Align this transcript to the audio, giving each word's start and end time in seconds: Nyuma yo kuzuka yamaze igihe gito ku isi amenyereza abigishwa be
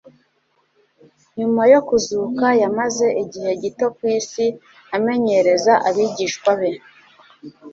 Nyuma 1.37 1.61
yo 1.73 1.79
kuzuka 1.87 2.47
yamaze 2.61 3.07
igihe 3.23 3.51
gito 3.61 3.85
ku 3.95 4.01
isi 4.17 4.45
amenyereza 4.95 5.73
abigishwa 5.87 6.51
be 6.59 6.71